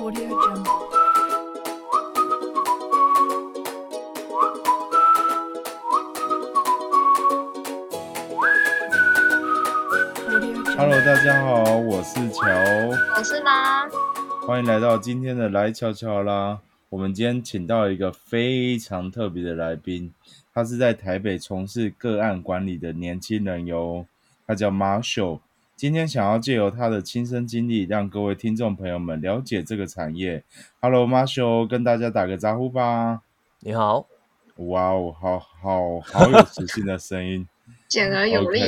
[0.00, 0.64] Audio Jungle.
[10.74, 12.48] Hello，大家好，我是乔，
[13.14, 13.86] 我是啦，
[14.46, 16.60] 欢迎来到今天的来瞧瞧啦。
[16.88, 20.14] 我们今天请到一个非常特别的来宾，
[20.54, 24.06] 他是在台北从事个案管理的年轻人哟，
[24.46, 25.40] 他叫 Marshall。
[25.80, 30.44] 今天想要借由他的亲身经历，让各位听众朋友们了解这个产业。
[30.82, 33.22] Hello，Marshall，跟大家打个招呼吧。
[33.60, 34.06] 你好，
[34.56, 37.48] 哇哦，好好好有磁性的声音。
[37.88, 38.60] 简而有力。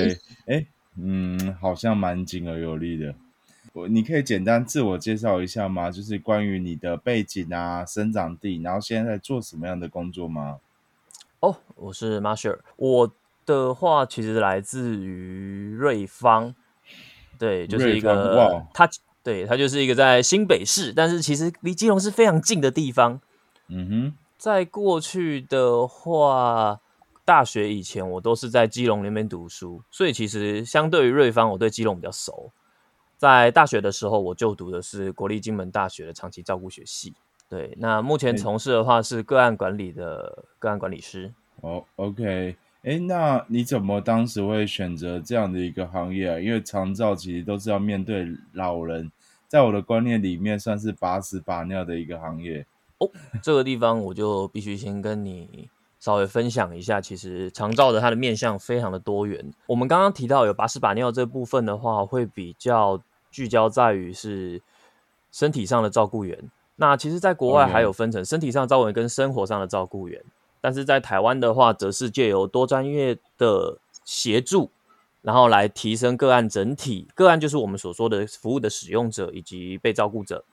[0.47, 0.65] 哎，
[0.97, 3.15] 嗯，好像蛮紧而有力的。
[3.75, 5.91] 我你可以简单自我介绍一下吗？
[5.91, 10.61] 就是关于你的背景啊、生长地，然后现在在做什么样的工作吗？
[11.41, 12.61] 哦，我是 Marshall。
[12.77, 13.13] 我
[13.45, 16.55] 的话其实来自于瑞芳，
[17.43, 18.89] 对，就是一个哇它
[19.25, 23.21] 对它就是一个在新北市，但是其实离基隆是非常近的地方。
[23.67, 26.79] 嗯哼，在过去的话，
[27.25, 32.53] 大学以前我都是在基隆那边读书，所以其实相对于瑞芳，我对基隆比较熟。
[33.19, 37.13] 在大学的时候，我就读的是国立金门大学的长期照顾学系。
[37.49, 41.35] 对，那目前哎从事的话是个案管理的个案管理师。
[41.61, 46.41] 哦，OK，哎，那你怎么当时会选择这样的一个行业啊？
[46.41, 49.11] 因为长照其实都是要面对老人，
[49.47, 52.67] 在我的观念里面算是把屎把尿的一个行业。
[52.99, 53.09] 哦
[53.43, 59.53] 这个地方我就必须先跟你稍微分享一下，其实长照的它的面向非常的多元。
[59.67, 64.61] 我们刚刚提到有把屎把尿这部分的话，会比较聚焦在于是
[65.31, 66.51] 身体上的照顾员。
[66.75, 70.21] 那其实，在国外还有分成身体上照顾员跟生活上的照顾员，
[70.63, 74.71] 但是在台湾的话，则是借由多专业的协助，
[75.21, 77.09] 然后来提升个案整体。
[77.15, 80.45] 个案就是我们所说的服务的使用者以及被照顾者。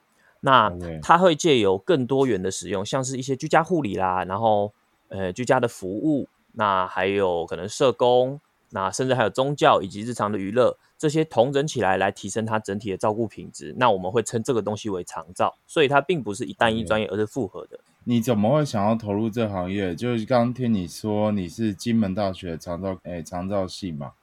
[0.41, 4.73] 那它会借由更多元的使用，像是一些居家护理啦，然后
[5.09, 8.39] 呃居家的服务，那还有可能社工，
[8.71, 13.75] 那甚至还有宗教以及日常的娱乐，这些同整起来来提升它整体的照顾品质。
[13.77, 17.79] 那我们会称这个东西为长照，所以它并不是一单一专业，而是复合的。
[18.05, 19.95] 你怎么会想要投入这行业？
[19.95, 24.13] 就是刚刚听你说你是金门大学长照诶长照系嘛？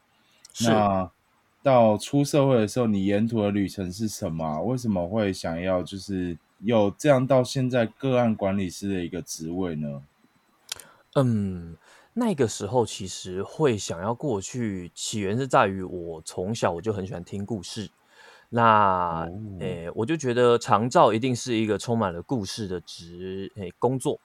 [0.60, 1.10] 那
[1.62, 10.02] 到出社会的时候，你沿途的旅程是什么啊、为什么会想要就是有这样到现在个案管理师的一个职位呢？
[11.14, 11.76] 嗯，
[12.14, 17.90] 那个时候其实会想要过去，起源是在于我从小我就很喜欢听故事。
[18.56, 19.58] 那哦。
[19.58, 24.18] 诶、我就觉得长照一定是一个充满了故事的职诶、工作，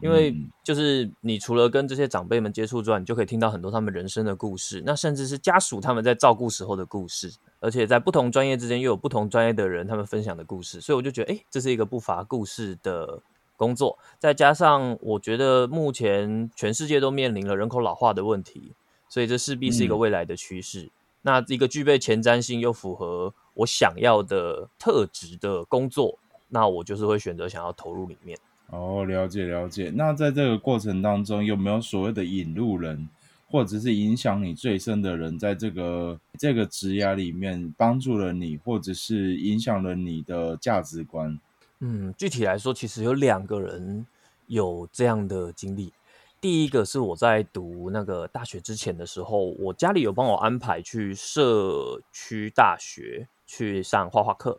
[0.00, 0.50] 因为嗯。
[0.64, 13.22] 就是你除了跟这些长辈们接触之外，你就可以听到很多他们人生的故事，那甚至是家属他们在照顾时候的故事，而且在不同专业之间又有不同专业的人他们分享的故事，所以我就觉得，诶，这是一个不乏故事的
[13.56, 13.96] 工作。
[14.18, 18.74] 再加上我觉得目前全世界都面临了人口老化的问题，
[19.08, 19.98] 所以这势必是一个嗯。
[19.98, 20.90] 未来的趋势。
[21.24, 26.18] 那一个具备前瞻性又符合我想要的特质的工作，
[26.48, 28.38] 那我就是会选择想要投入里面。
[28.68, 29.92] 哦，了解了解。
[29.94, 33.08] 那在这个过程当中，有没有所谓的引路人，
[33.50, 41.38] 或者是影响你最深的人，在这个这个职涯里面帮助了你，或者是影响了你的价值观？
[41.80, 44.06] 嗯，具体来说，其实有两个人
[44.46, 45.92] 有这样的经历。
[46.40, 54.58] 第一个是我在读那个大学之前的时候，我家里有帮我安排去社区大学去上画画课。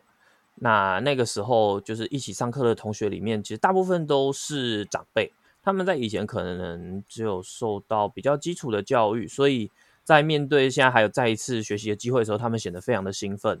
[0.54, 5.32] 那那个时候，就是一起上课的同学里面，其实大部分都是长辈，
[5.64, 9.68] 他们在以前可能只有受到比较基础的教育，所以
[10.04, 13.60] 在面对现在还有再一次学习的机会的时候，他们显得非常的兴奋。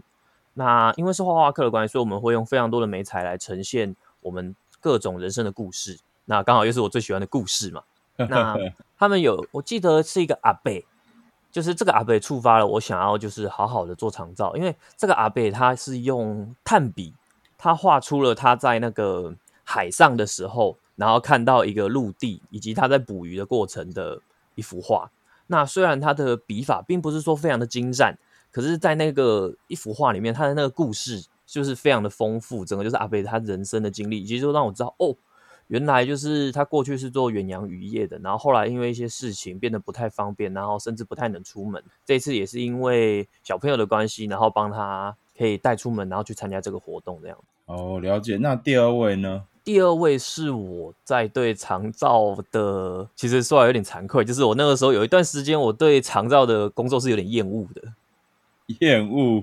[0.54, 5.98] 那因为是画画课的关系，所以我们会用非常多的美材来呈现我们各种人生的故事。
[6.26, 7.82] 那刚好又是我最喜欢的故事嘛。
[8.30, 8.56] 那
[8.96, 10.86] 他们有，我记得是一个阿贝，
[11.54, 17.14] 就是这个阿贝触发了我想要就是好好的做长照，因为这个阿贝他是用炭笔，
[17.56, 24.20] 他画出了他在那个海上的时候，然后看到一个陆地以及他在捕鱼的过程的
[24.56, 25.08] 一幅画。
[25.46, 28.18] 那虽然他的笔法并不是说非常的精湛，
[28.50, 35.14] 可是，在那个一幅画里面，他的那个故事就是非常的丰富，整个就是阿贝他人生的经历，以及就让我知道哦，
[35.68, 41.82] 原来就是他过去是做远洋渔业的，然后后来因为一些事情变得不太方便，然后甚至不太能出门。
[42.04, 47.38] 这一次也是因为小朋友的关系，然后帮他可以带出门，然后去参加这个活动这样。
[47.66, 48.36] 哦，了解。
[48.36, 49.44] 那第二位呢？
[49.64, 57.82] 第二位是我在对长照的，其实说来有点惭愧，就是我那个时候有一段时间，我对长照的工作是有点厌恶的。
[58.80, 59.42] 厌恶。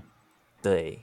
[0.61, 0.99] 对，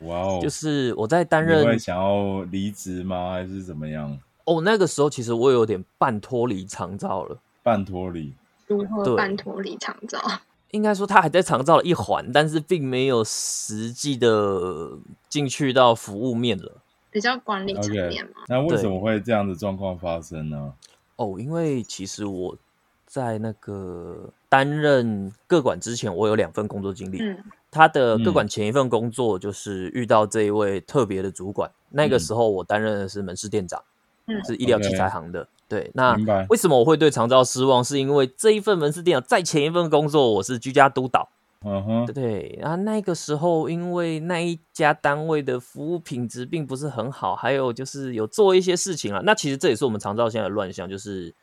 [0.00, 3.30] 哇哦，就是我在担任想要离职吗？
[3.30, 4.18] 还是怎么样？
[4.44, 7.38] 哦，那个时候其实我有点半脱离长照了。
[7.62, 8.34] 半脱离？
[8.66, 10.18] 如何半脱离长照？
[10.70, 14.90] 应该说他还在长照的一环，但是并没有实际的
[15.28, 16.80] 进去到服务面了。
[17.10, 18.42] 比较管理层面嘛。
[18.46, 20.72] 那为什么会这样的状况发生呢？
[21.16, 22.56] 哦，因为其实我
[23.04, 27.18] 在那个担任各管之前，我有两份工作经历。
[27.20, 27.36] 嗯，
[27.68, 33.82] 他的各嗯管前一份工作就是遇到这一位特别的主管，那个嗯时候我担任的是门市店长，
[34.30, 35.46] 嗯是医疗器材行的。
[35.68, 36.16] 对，那
[36.48, 37.82] 为什么我会对长照失望？
[37.84, 41.28] 是因为这一份门市店长在前一份工作我是居家督导。
[41.62, 49.20] 嗯哼，对，然后那个时候因为那一家单位的服务品质并不是很好，还有就是有做一些事情啊。
[49.24, 51.34] 那其实这也是我们长照现在的乱象，就是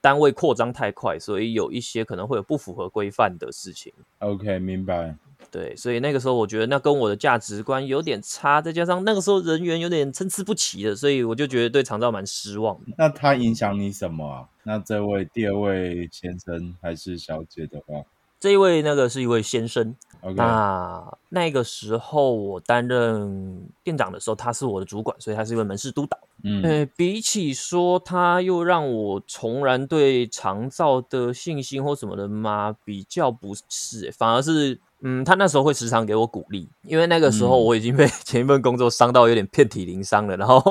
[0.00, 3.92] 单位扩张太快，所以有一些可能会有不符合规范的事情。
[4.20, 5.16] OK，明白。
[5.50, 12.92] 对，所以那个时候我觉得那跟我的价值观有点差，再加上那个时候人员有点参差不齐的，所以我就觉得对长照蛮失望的。
[12.96, 14.48] 那他影响你什么啊？
[14.62, 18.02] 那这位第二位先生还是小姐的话
[18.44, 19.96] 这一位那个是一位先生，
[20.36, 26.18] 那那个时候我担任店长的时候，他是我的主管，所以他是一位门市督导。
[26.42, 32.76] 嗯呃，比起说他又让我重燃对长照的信心或什么的吗？
[32.84, 40.62] 比较不是、欸，反而是，嗯，他那时候会时常给我鼓励，因为那个时候嗯我已经被前一份工作伤到有点遍体鳞伤了，然后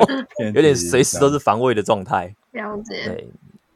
[0.54, 2.36] 有点随时都是防卫的状态。
[2.52, 3.04] 了解。
[3.08, 3.28] 对，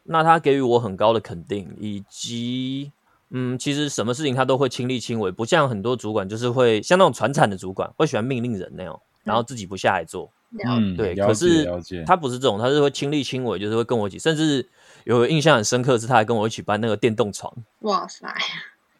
[0.04, 2.92] 那他给予我很高的肯定，以及
[3.30, 10.32] 嗯，其实什么事情他都会亲力亲为，不像很多主管就是会像那种传产的主管会喜欢命令人那样，然后自己不下来做。
[10.66, 14.66] 嗯，对，了解可是了解，他不是这种，他是会亲力亲为，就是会跟我一起，甚至
[15.04, 17.54] 有印象很深刻是，他还跟我一起搬那个电动床。
[17.82, 18.26] 哇塞，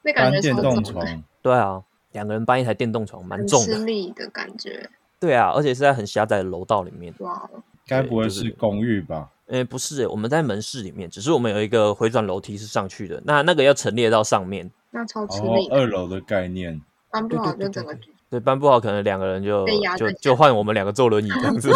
[0.02, 1.82] 那感觉搬电动床， 对啊，
[2.12, 3.76] 两个人搬一台电动床，蛮重的。
[3.76, 4.90] 吃力的感觉。
[5.22, 7.14] 对啊，而且是在很狭窄的楼道里面。
[7.20, 7.50] 哇，
[7.88, 9.30] 该不会是是公寓吧？
[9.48, 14.70] 诶，不是欸，我们在门市里面，只是我们有一个回转楼梯是上去的，那那个要陈列到上面。
[14.92, 19.66] 那超吃哦力，二楼的概念，搬不好就整个对对，搬不好，可能两个人就
[19.98, 21.70] 就就换我们两个坐轮椅这样子。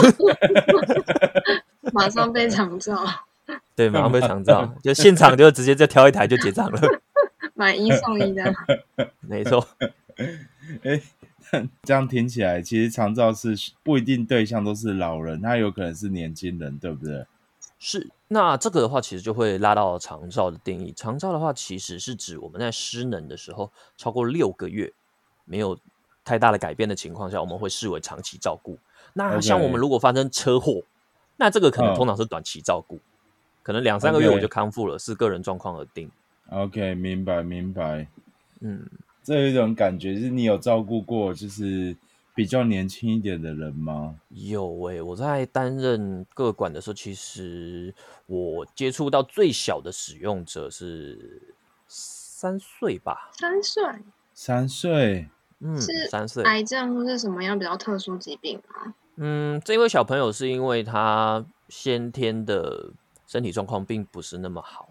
[1.93, 2.97] 马上被抢照，
[3.75, 6.79] 对，马上被抢照， 就现场就直接再挑一台就结账了。
[7.53, 8.53] 买一送一的。
[9.19, 9.65] 没错，
[10.83, 11.01] 哎，
[11.83, 17.25] 这样听起来，其实长照是不一定对象都是老人，他有可能是年轻人，对不对？
[17.83, 18.11] 是。
[18.27, 20.93] 那这个的话，其实就会拉到长照的定义。
[20.93, 24.93] 长照的话，其实是指我们在失能的时候超过六个月
[25.43, 25.77] 没有
[26.23, 28.77] 太大的改变的情况下，我们会视为长期照顾。
[29.13, 30.81] 那像我们如果发生车祸，
[31.37, 32.99] 那这个可能嗯通常是短期照顾，
[33.63, 36.09] 可能两三个月我就康复了，视个人状况而定。
[36.51, 38.07] OK，明白明白。
[38.61, 38.87] 嗯，
[39.23, 41.97] 这有一种感觉，就是你有照顾过，就是
[42.33, 44.15] 比较年轻一点的人吗？
[44.29, 47.93] 有诶、我在担任各管的时候，其实
[48.25, 51.53] 我接触到最小的使用者是
[51.87, 53.83] 三岁吧，三岁
[54.33, 55.27] 三岁，
[55.59, 56.43] 嗯，是三岁。
[56.43, 58.93] 癌症或是什么样比较特殊疾病吗？
[59.17, 62.91] 嗯，这位小朋友是因为他先天的
[63.27, 64.89] 身体状况并不是那么好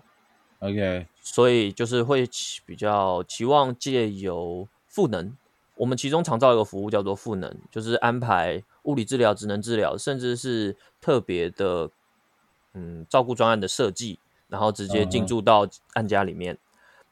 [0.60, 2.28] ，OK，所以就是会
[2.66, 5.34] 比较期望借由赋能。
[5.80, 11.90] 我们其中常造一个服务叫做赋能，就是安排物理治疗、职能治疗，甚至是特别的
[12.74, 14.18] 嗯照顾专案的设计，
[14.48, 16.58] 然后直接进驻到案家里面。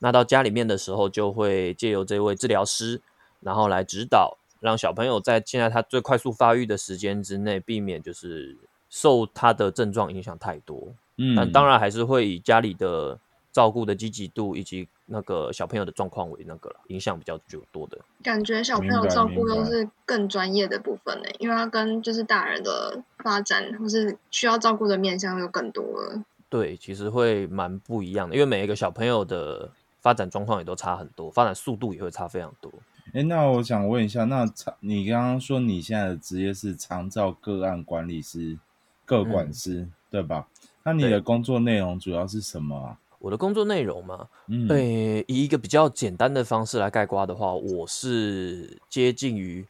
[0.00, 3.00] 那到家里面的时候，就会借由这位治疗师，
[3.40, 8.54] 然后来指导，让小朋友在现在他最快速发育的时间之内，避免就是
[8.90, 10.92] 受他的症状影响太多。
[11.16, 13.18] 嗯，但当然还是会以家里的
[13.50, 17.98] 照顾的积极度以及那个小朋友的状况为那个了，影响比较就多的。
[18.22, 26.22] 感觉小朋友照顾明白又是更专业的部分呢，因为他跟就是大人的发展或是需要照顾的面向又更多了。
[26.50, 32.70] 对，其实会蛮不一样的，因为每一个小朋友的发展状况也都差很多，发展速度也会差非常多。
[33.14, 38.58] 哎，那我想问一下，那长你刚刚说你现在的职业是长照个案管理师、
[39.06, 40.46] 个管师，对吧？
[40.82, 42.98] 那你的工作内容主要是什么啊？
[43.18, 49.66] 我的工作内容嘛，嗯，诶、以一个比较简单的方式来概括的话，我是接近于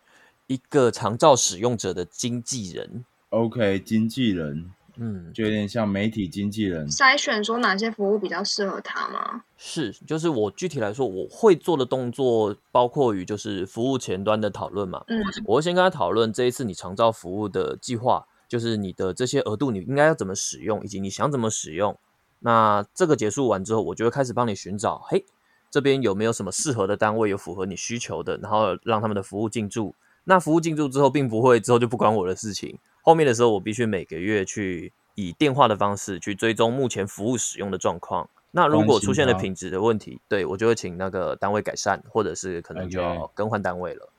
[0.46, 3.04] 一个长照使用者的经纪人。
[3.30, 6.88] ，OK，经纪人嗯，就有点像媒体经纪人。
[6.88, 9.44] 筛选说哪些服务比较适合他吗？
[9.56, 21.96] 是，就是我具体来说，我会做的动作包括于就是服务前端的讨论嘛，嗯，我会先跟他讨论这一次你长照服务的计划，就是你的这些额度你应该要怎么使用，以及你想怎么使用。
[22.40, 25.24] 那这个结束完之后，我就会开始帮你寻找，嘿，
[25.70, 29.94] 这边有没有什么适合的单位有符合你需求的，然后让他们的服务进驻。
[30.24, 32.78] 那服务进驻之后，并不会之后就不管我的事情。
[33.02, 38.28] 后面的时候，我必须每个月去以电话的方式去追踪目前服务使用的状况。
[38.50, 44.10] 那如果出现了品质的问题，对我就会请那个单位改善，或者是可能就要更换单位了。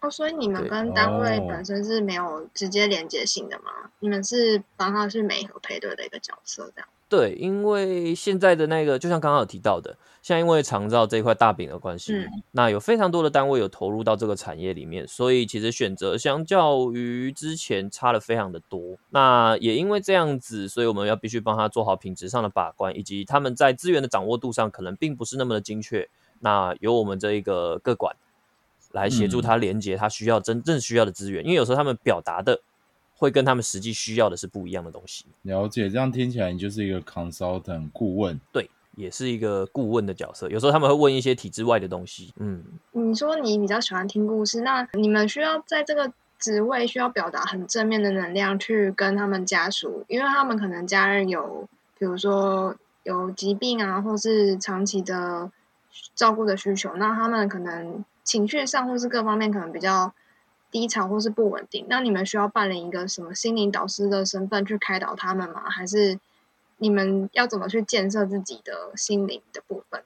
[0.00, 3.90] 哦，所以你们跟单位哦本身是没有直接连接性的吗？
[4.00, 6.88] 你们是帮他去媒合配对的一个角色，这样。
[7.08, 18.96] 对，因为现在的那个，就像刚刚有提到的，现在因为长照这一块大饼的关系，嗯那有非常多的单位有投入到这个产业里面，所以其实选择相较于之前差了非常的多。
[19.10, 26.08] 那也因为这样子，所以我们要必须帮他做好品质上的把关，以及他们在资源的掌握度上可能并不是那么的精确。
[26.40, 28.16] 那由我们这一个各管
[28.90, 32.60] 来协助嗯他连接他需要真正需要的资源，因为有时候他们表达的
[33.16, 35.24] 会跟他们实际需要的是不一样的东西。
[35.42, 38.38] 了解，这样听起来你就是一个 consultant 顾问。
[38.52, 40.48] 对，也是一个顾问的角色。
[40.50, 42.32] 有时候他们会问一些体制外的东西。
[42.36, 51.66] 嗯，你说你比较喜欢听故事，那你们需要在这个职位需要表达很正面的能量去跟他们家属，因为他们可能家人有，
[51.98, 55.50] 比如说有疾病啊，或是长期的
[56.14, 60.12] 照顾的需求，那他们可能情绪上或是各方面可能比较
[60.70, 61.86] 低潮或是不稳定。
[61.88, 65.68] 那你们需要扮演一个什么心灵导师的身份去开导他们吗？
[65.70, 66.18] 还是
[66.78, 70.02] 你们要怎么去建设自己的心灵的部分？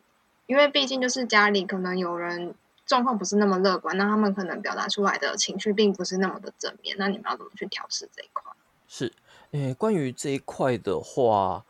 [0.46, 2.54] 因为毕竟就是家里可能有人
[2.86, 8.52] 状况不是那么乐观，那他们可能表达出来的情绪并不是那么的正面，那你们要怎么去调试这一块？
[8.88, 9.12] 是。
[9.52, 11.64] 诶，关于这一块的话，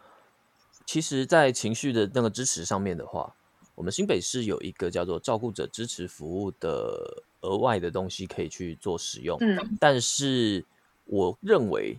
[0.84, 3.34] 其实，在情绪的那个支持上面的话，
[3.74, 9.38] 我们新北市有一个叫做照顾者支持服务的额外的东西可以去做使用。
[9.40, 10.64] 嗯但是
[11.06, 11.98] 我认为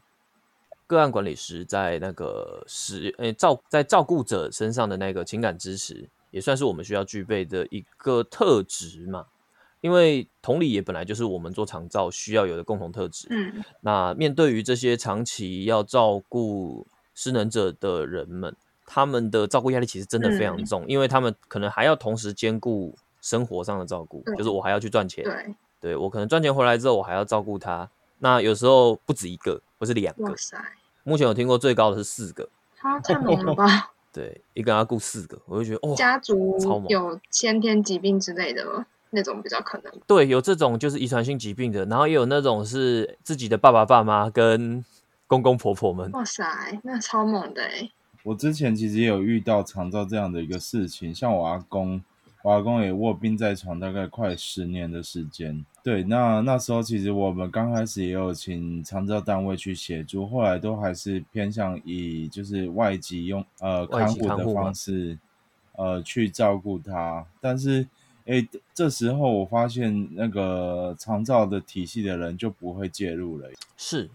[0.87, 9.25] 个案管理师在那个使诶照在照顾者身上的那个情感支持，也算是我们需要具备的一个特质嘛。
[9.79, 13.27] 因为同理也本来就是我们做长照需要有的共同特质。
[13.31, 18.55] 嗯那面对于这些长期要照顾失能者的人们，
[18.85, 27.89] 他们的照顾压力其实真的非常嗯重，因为他们可能还要同时兼顾生活上的照顾，就是我还要去赚钱，对，对我可能赚钱回来之后，我还要照顾他。
[28.19, 30.25] 那有时候不止一个，或是两个。
[30.25, 30.57] 哇塞，
[31.03, 33.91] 目前有听过最高的是四个，他太猛了 吧！
[34.11, 39.91] 对，一个人要顾四个，我就觉得哦，家族超猛有先天疾病之类的那种比较可能。
[40.05, 44.83] 对，有这种就是遗传性疾病的，然后也有那种是自己的爸爸爸妈跟
[45.27, 46.43] 公公婆婆们，哇塞，
[46.83, 47.89] 那超猛的哎！
[48.23, 52.03] 我之前其实也有遇到长照这样的一个事情，像我阿公，
[52.43, 55.65] 我阿公也卧病在床，大概快十年的时间。
[55.83, 65.17] 对，那那时候其实我们刚开始也有请长照单位去协助，后来都还是偏向以就是外籍用呃看护的方式
[65.77, 67.87] 呃去照顾他，但是。
[68.25, 73.49] 诶，这时候我发现那个长照的体系的人就不会介入了。
[73.75, 74.07] 是，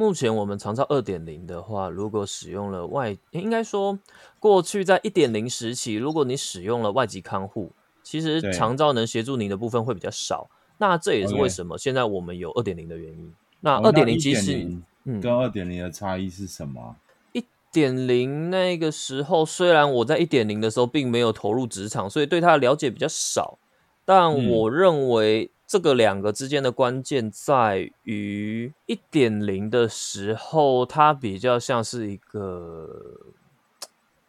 [0.00, 3.98] 目前我们长照二点零的话，如果使用了外，应该说
[4.38, 7.70] 过去在一点零时期，如果你使用了外籍看护，
[8.02, 10.48] 其实对长照能协助您的部分会比较少。
[10.78, 13.30] 那这也是为什么现在我们有二点零的原因。
[13.60, 14.66] 那哦二点零其实，
[15.04, 16.96] 嗯，跟二点零的差异是什么啊？
[17.32, 23.58] 一点零那个时候，虽然我在一点零的时候并没有投入职场，所以对它的了解比较少，
[24.06, 32.88] 但嗯我认为这个两个之间的关键在于一点零的时候，它比较像是一个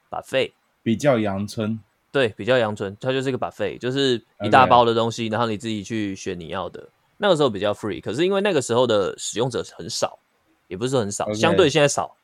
[0.08, 0.54] 把费。
[0.84, 1.80] 比较阳春。
[2.12, 6.88] 对，比较阳春，它就是一个 buffet，就是一大包的东西然后你自己去选你要的。
[7.18, 10.20] 那个时候比较 free，可是因为那个时候的使用者很少，
[10.68, 12.16] 也不是很少相对现在少，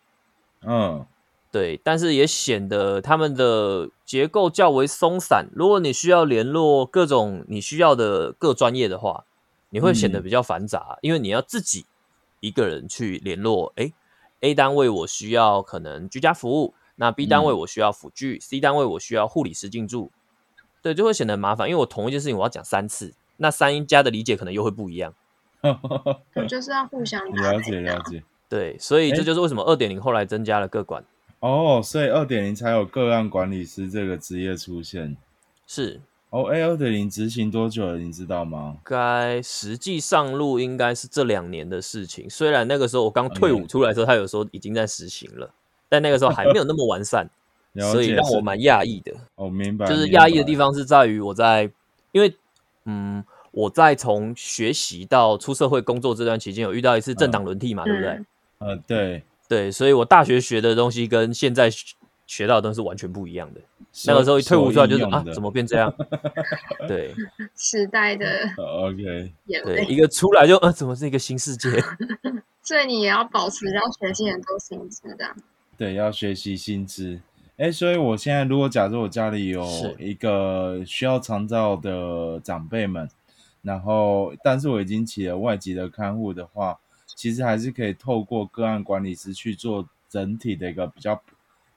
[0.62, 1.04] 嗯，
[1.52, 5.48] 对，但是也显得他们的结构较为松散。
[5.54, 9.24] 如果你需要联络各种你需要的各专业的话，
[9.70, 11.86] 你会显得嗯比较繁杂，因为你要自己
[12.42, 13.72] 一个人去联络。
[13.76, 13.94] 诶
[14.42, 20.12] a 单位我需要可能居家服务，那 B 单位嗯我需要辅具、c 单位我需要护理师进驻，
[20.82, 25.14] 对，就会显得很麻烦，因为我同一件事情我要讲三次，那三家的理解可能又会不一样。
[25.62, 25.80] 可
[26.36, 27.60] 能就是要互相 了。
[27.62, 28.24] 解了解。
[28.48, 31.04] 对，所以这就是为什么二点零后来增加了各管。
[31.40, 35.16] 哦，所以二点零才有个案管理师这个职业出现。
[35.68, 37.98] 是，哦，哎，二点零执行多久了？
[37.98, 38.78] 你知道吗？
[38.84, 42.30] 该实际上路应该是这两年的事情。
[42.30, 45.50] 虽然那个时候我刚退伍出来的时候，他有时候已经在实行了，
[45.88, 47.30] 但那个时候还没有那么完善，
[47.92, 49.14] 所以让我蛮讶异的。
[49.36, 49.86] 哦，明白。
[49.88, 50.56] 就是讶异的地。
[50.56, 51.70] 方是在于我在，
[52.12, 52.34] 因为
[52.86, 58.10] 嗯，我在从学习到出社会工作这段期间，有遇到一次政党轮替嘛，对不对？
[58.10, 58.26] 嗯
[58.60, 63.62] 呃，对，对，所以我大学学的东西跟现在学学到的东西是完全不一样的。
[64.06, 65.94] 那个时候一退伍出来就是啊，怎么变这样？
[66.88, 67.16] 对
[67.56, 68.26] 时代的
[68.58, 69.32] 呃？OK，
[69.64, 71.70] 对，一个出来就呃，怎么是一个新世界？
[72.62, 75.34] 所以你也要保持要学新很多新知的。
[75.78, 77.22] 对，要学习新知。
[77.56, 79.66] 哎，所以我现在如果假设我家里有
[79.98, 83.10] 一个需要长照的长辈们，
[83.62, 86.78] 然后但是我已经起了外籍的看护的话，
[87.18, 91.20] 其实还是可以透过个案管理师去做整体的一个比较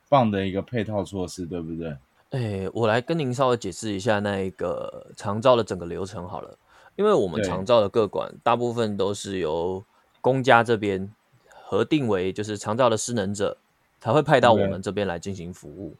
[0.07, 1.97] 棒的一个配套措施，对不对？
[2.33, 6.59] 哎，我来跟您稍微解释一下那一个长照的整个流程好了，
[6.95, 7.49] 因为我们对。
[7.49, 9.83] 长照的个管大部分都是由
[10.21, 11.11] 公家这边
[11.49, 13.57] 核定为就是长照的失能者，
[13.99, 15.97] 才会派到我们这边来进行服务。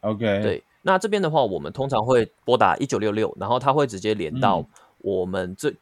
[0.00, 4.66] OK，，对，那这边的话，我们通常会拨打一九六六，然后它会直接连到嗯。
[5.02, 5.74] 我们最、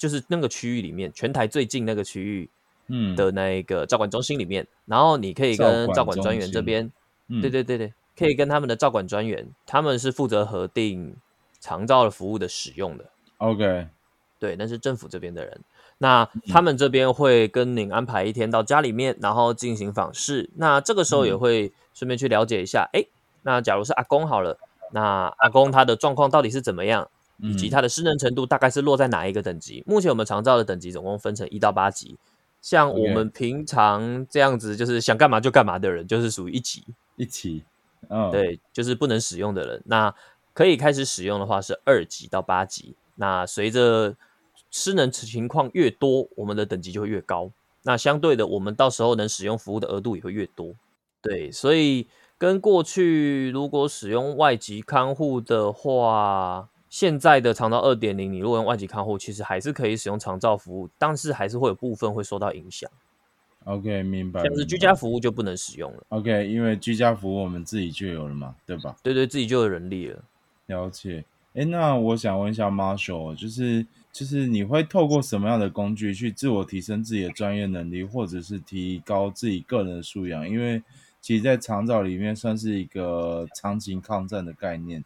[0.00, 2.48] 就是那个区域里面，全台最近那个区域
[2.88, 6.90] 嗯，的那一个照管中心里面，然后你可以跟照管专员这边，
[7.28, 11.14] 嗯，对对对对，可以跟他们的照管专员，他们是负责核定
[11.60, 13.04] 长照的服务的使用的。
[13.36, 13.88] ，OK，
[14.38, 15.60] 对，那是政府这边的人。
[15.98, 20.48] 那嗯他们这边会跟您安排一天到家里面，然后进行访视。
[20.56, 23.04] 那这个时候也嗯会顺便去了解一下，哎、
[23.42, 24.58] 那假如是阿公好了，
[24.92, 27.10] 那阿公他的状况到底是怎么样，
[27.42, 29.82] 以及它的失能程度大概是落在哪一个等级？
[29.86, 32.16] 目前我们常照的等级总共分成一到八级。
[32.62, 36.84] 像我们平常这样子，就是想干嘛就干嘛的人，就是属于一级。
[37.16, 37.64] 一级，
[38.08, 39.82] 嗯，，对，就是不能使用的人。
[39.86, 40.14] 那
[40.52, 42.94] 可以开始使用的话是二级到八级。
[43.14, 44.14] 那随着
[44.70, 47.50] 失能情况越多，我们的等级就会越高。
[47.82, 50.74] 那相对的，我们到时候能使用服务的额度也会越多。
[51.22, 62.90] 对，所以跟过去如果使用外籍看护的话，现在的长照二点零，你如果用外籍看护，其实还是可以使用长照服务，但是还是会有部分会受到影响
[63.64, 64.42] ，OK，明白。
[64.42, 66.02] 像是居家服务就不能使用了。
[66.08, 68.96] OK，因为居家服务我们自己就有了嘛，对吧？
[69.04, 70.20] 对对，自己就有人力了。
[70.66, 71.24] 了解。
[71.54, 80.48] 哎，那我想问一下 Marshall，就是就是你会透过什么样的工具去自我提升自己的专业能力，或者是提高自己个人的素养？
[80.48, 80.82] 因为
[81.20, 85.04] 其实，在长照里面算是一个长期抗战的概念。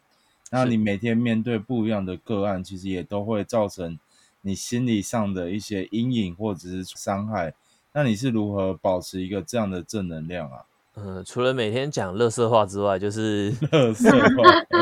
[0.51, 3.97] 那你每天面对不一样的个案，其实也都会造成
[4.41, 7.53] 你心理上的一些阴影或者是伤害。
[7.93, 10.59] 那你是如何保持一个这样的正能量啊？
[10.97, 14.27] 嗯，除了每天讲乐色话之外，就是 乐色话，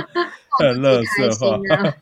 [0.60, 1.72] 很乐色话心。
[1.74, 1.94] 啊！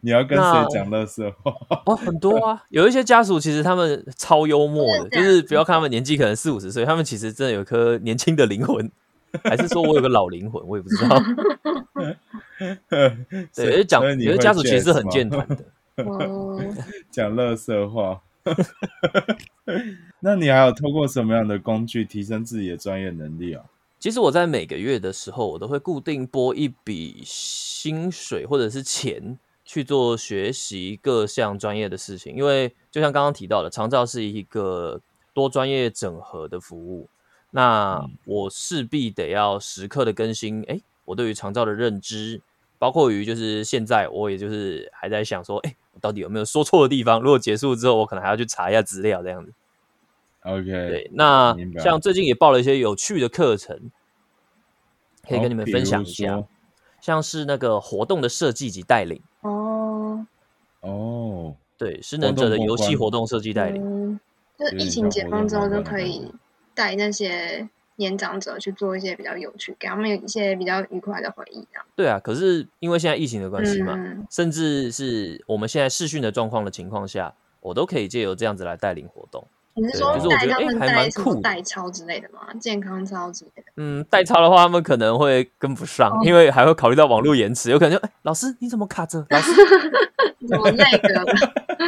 [0.00, 1.52] 你要跟谁讲乐色话？
[1.84, 8.90] 哦，很多啊，有一些家属其实他们超幽默的，就是不要看他们年纪可能四五十岁，他们其实真的有一颗年轻的灵魂，
[9.44, 11.22] 还是说我有个老灵魂，我也不知道。
[13.54, 15.58] 对，讲所以你会有些家属其实是很健谈的。
[16.04, 16.60] 哦，
[17.10, 18.22] 讲乐色话。
[20.20, 23.64] 那你还有透过什么样的工具提升自己的专业能力啊？
[23.98, 35.00] 其实我在每个月的时候，我都会固定拨一笔薪水或者是钱去做学习各项专业的事情，因为就像刚刚提到的，长照是一个
[35.32, 37.08] 多专业整合的服务，
[37.54, 42.40] 那我势必得要时刻的更新，哎，我对于长照的认知，
[42.78, 47.20] 包括于就是现在我也就是还在想说，哎，我到底有没有说错的地方？
[47.20, 49.52] 如果结束之后，我可能还要去查一下资料这样子。
[50.44, 52.00] OK，对，那像。
[52.00, 53.92] 最近也报了一些有趣的课程，
[55.28, 56.42] 可以跟你们分享一下，
[57.00, 60.26] 像是那个活动的设计及带领，哦，
[60.80, 64.20] 哦，对，失能者的游戏活动设计带领，嗯，
[64.58, 66.32] 就是疫情解封之后就可以
[66.74, 71.84] 带那些年长者去做一些比较有趣，给他们有一些比较愉快的回忆，啊。
[71.94, 72.18] 对啊。
[72.18, 79.46] 可是因为现在疫情的关系嘛，嗯，甚至是我们现在视讯的状况的情况下，我都可以借由这样子来带领活动。
[79.74, 82.40] 你是说对就是我觉得带他们诶还蛮带什么酷的代操之类的吗？
[82.60, 83.72] 健康操之类的？
[83.76, 89.24] 嗯，代操的话，他们可能会跟不上，哦因为还会考虑到网络延迟，有可能就哎、老师你怎么卡着？
[89.30, 89.50] 老师，
[90.46, 91.24] 怎么那个？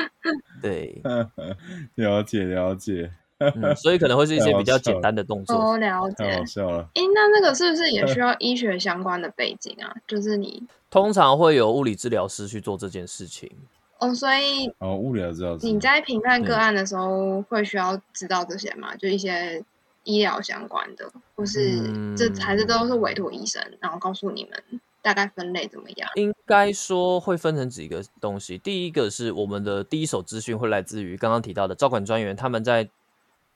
[0.63, 1.03] 对，
[1.97, 3.11] 了解了解，
[3.63, 5.55] 嗯，所以可能会是一些比较简单的动作。
[5.57, 6.45] 哦，了解太好。
[6.45, 6.89] 笑了。
[6.95, 9.95] 诶，那那个是不是也需要医学相关的背景啊？
[10.07, 13.51] 就是你 通常会有物理治疗师去做这件事情。
[13.99, 18.95] 哦，所以哦，物理治疗师，你在评判个嗯案的时候会需要知道这些吗？
[18.97, 19.63] 就一些
[20.03, 26.11] 医疗相关的，或是嗯这还是都是委托医生，然后告诉你们大概分类怎么样？
[26.17, 28.59] 应该说会分成几个东西。
[28.59, 32.89] 第一个是我们的第一手资讯会来自于刚刚提到的照管专员，他们在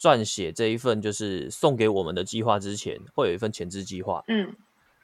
[0.00, 4.22] 撰写这一份就是送给我们的计划之前，会有一份前置计划。
[4.28, 4.54] 嗯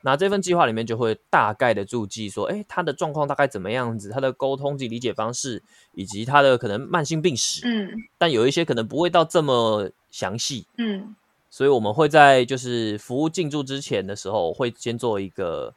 [0.07, 5.62] 那这份计划里面就会大概的注记说，哎，他的状况大概怎么样子，他的沟通及理解方式，
[5.94, 7.66] 以及他的可能慢性病史。
[7.66, 11.16] 嗯但有一些可能不会到这么详细，嗯
[11.48, 15.72] 所以我们会在就是服务进驻之前的时候，会先做一个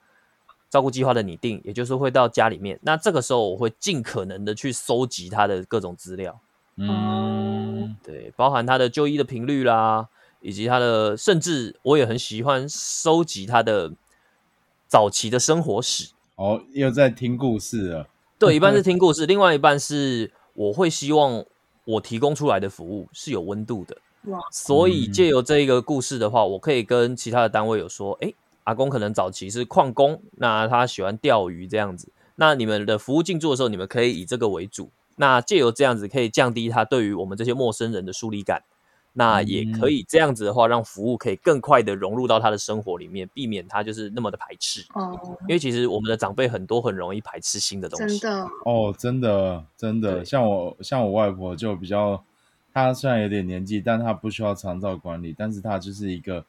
[0.70, 2.78] 照顾计划的拟定，也就是会到家里面。
[2.82, 6.38] 那这个时候我会尽可能的去收集他的各种资料，
[6.76, 6.88] 嗯，
[8.04, 10.08] 对，包含他的就医的频率啦，
[10.42, 13.92] 以及他的，甚至我也很喜欢收集他的
[14.88, 16.12] 早期的生活史。
[16.36, 18.08] 哦，又在听故事了。
[18.38, 21.44] 对，一半是 听故事，另外一半是我会希望
[21.86, 23.98] 我提供出来的服务是有温度的。
[24.26, 28.36] 哇，所以嗯借由这一个故事的话，我可以跟其他的单位有说，诶，
[28.66, 32.10] 阿公可能早期是矿工，那他喜欢钓鱼这样子。
[32.36, 34.92] 那你们的服务进驻的时候，你们可以以这个为主。
[35.18, 38.64] 那借由这样子，可以降低他对于我们这些陌生人的疏离感。
[39.14, 44.86] 那也可以这样子的话，让服务可以更快的融入到他的生活里面，避免他就是那么的排斥。
[44.94, 48.20] 哦，因为其实我们的长辈很多很容易排斥新的东西。
[48.20, 52.24] 真的，哦，真的真的，像我像我外婆就比较，
[52.72, 56.46] 她虽然有点年纪，但她不需要长照管理，但是她就是一个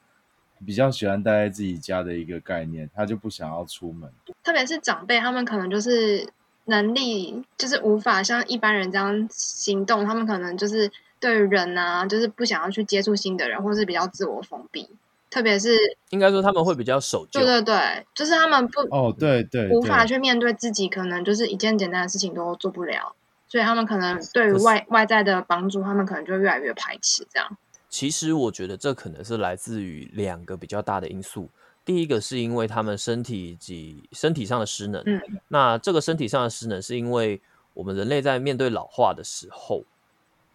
[0.67, 4.13] 比较喜欢待在自己家的一个概念，她就不想要出门。
[4.45, 6.31] 特别是长辈，他们可能就是
[6.69, 14.89] 能力就是无法像一般人这样行动，他们可能就是对于人啊，就是不想要去接触新的人，或是比较自我封闭。
[15.31, 15.77] 特别是
[16.09, 17.61] 应该说他们会比较守旧对。
[17.61, 23.15] 对对，就是他们不哦，对对，无法去面对自己，可能就是一件简单的事情都做不了，
[23.47, 27.27] 所以他们可能对于外外在的帮助，他们可能就越来越排斥。
[27.31, 27.59] 这样，
[27.91, 31.51] 其实我觉得这可能是来自于两个比较大的因素。
[31.89, 37.41] 第一个是因为他们身体以及身体上的失能，嗯那这个身体上的失能是因为
[37.73, 39.85] 我们人类在面对老化的时候，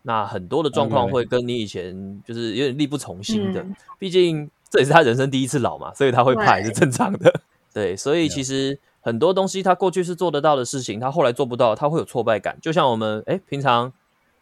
[0.04, 3.64] 那很多的状况会跟你以前就是有点力不从心的。
[3.64, 7.34] 嗯毕竟这也是他人生第一次老嘛，所以他会怕也是正常的。
[7.74, 12.60] 对，所以其实很多东西他过去是做得到的事情，他后来做不到，他会有挫败感。
[12.62, 13.92] 就像我们哎，平常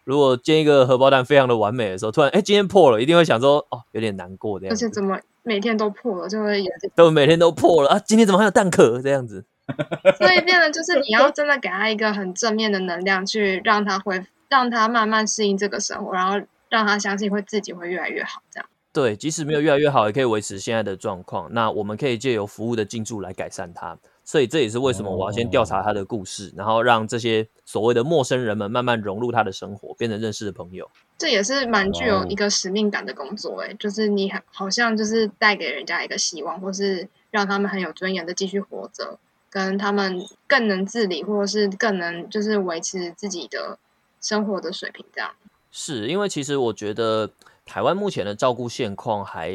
[0.04, 4.86] 如果煎一个荷包蛋非常的完美的时候，突然哎今天破了，一定会想说哦有点难过这样子。
[4.86, 9.46] 而且怎么每天都破了，就会有点，都每天都破了啊，今天怎么还有蛋壳这样子？
[10.18, 18.42] 所以变得就是你要真的给他一个很正面的能量，去让他恢，让他慢慢适应这个生活，然后让他相信会自己会越来越好。
[18.52, 21.48] 这样，对，即使没有越来越好，也可以维持现在的状况。
[21.54, 23.98] 那我们可以借由服务的进驻来改善它。
[24.24, 30.90] 所以这也是为什么我要先调查他的故事，然后让这些所谓的陌生人们慢慢融入他的生活，变成认识的朋友。
[31.18, 33.62] 这也是蛮具有一个使命感的工作。
[33.62, 43.78] 哎，就是你很好像就是带给人家一个希望，或是让他们很有尊严的继续活着，跟他们更能自理，或者是更能就是维持自己的
[44.22, 45.06] 生活的水平。
[45.14, 45.32] 这样，
[45.72, 47.30] 是因为其实我觉得
[47.66, 49.52] 台湾目前的照顾现况还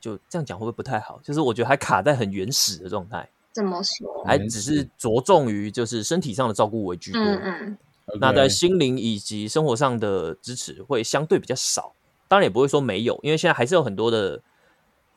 [0.00, 1.20] 就这样讲会不会不太好？
[1.22, 7.22] 就是我觉得还卡在很原始的状态，这么说，原还只是始着重于就是身体上的照顾为居多。
[7.22, 7.78] 嗯嗯，
[8.20, 11.94] 那在心灵以及生活上的支持会相对比较少，
[12.28, 14.42] 当然也不会说没有，因为现在还是有很多的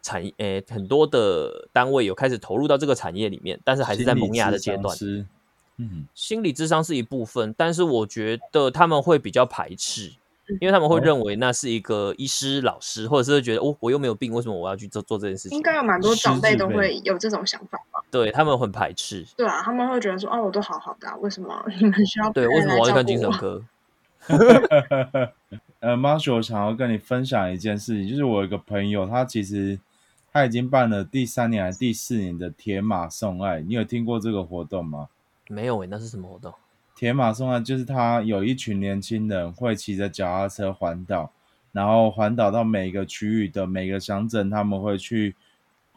[0.02, 4.98] 产业，诶、很多的单位有开始投入到这个产业里面，但是还是在萌芽的阶段。
[5.76, 10.14] 嗯，心理智商是一部分，但是我觉得他们会比较排斥，
[10.60, 15.58] 因为他们会哦认为那是一个医师、老师，或者是会觉得哦，我又没有病，为什么我要去做做这件事情？
[15.58, 18.04] 应该有蛮多长辈都会有这种想法吧？
[18.12, 19.26] 对他们很排斥。
[19.38, 23.64] 对啊，他们会觉得说，哦，我都好好的、啊，为什么你们需要对，为什么我要去看精神科？
[25.80, 29.80] 呃，Marshall 我想要跟你分享一件事情，就是我有一个朋友，他其实
[30.34, 35.08] 他已经办了第三年还是第四年的铁马送爱，你有听过这个活动吗？
[35.48, 36.54] 没有诶、那是什么活动？
[37.00, 41.32] 铁马送爱就是他有一群年轻人会骑着脚踏车环岛，
[41.72, 45.34] 然后环岛到每个区域的每个乡镇，他们会去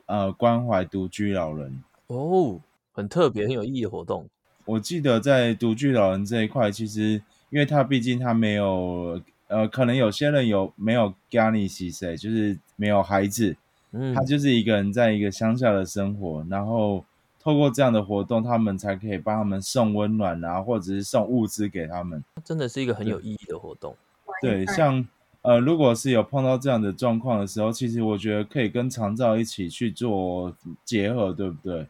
[0.07, 1.83] 呃关怀独居老人。
[2.07, 2.61] 哦，
[2.93, 4.29] 很特别、很有意义的活动。
[4.65, 13.57] 我记得在独居老人这一块，其实因为他毕竟他没有呃，可能有些人有没有家里洗谁，就是没有孩子，
[13.91, 17.05] 嗯，他就是一个人在一个乡下的生活，然后
[17.42, 22.22] 透过这样的活动，他们才可以帮他们送温暖啊，或者是送物资给他们。
[22.44, 23.96] 真的是一个很有意义的活动。
[24.40, 25.05] 对，像
[25.42, 31.88] 呃，如果是有碰到这样的状况的时候，其实我觉得可以跟长照一起去做结合，对不对？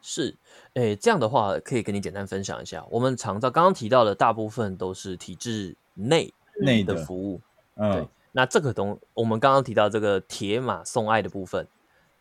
[0.00, 0.34] 是，
[0.72, 2.82] 诶，这样的话可以跟你简单分享一下。
[2.90, 7.42] 我们长照刚刚提到的大部分都是体制内内的，服务，
[7.76, 8.08] 对嗯，。
[8.32, 11.66] 那这个东，我们刚刚提到这个铁马送爱的部分，